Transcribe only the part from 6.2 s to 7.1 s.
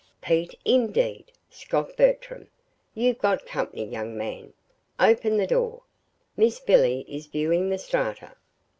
Miss Billy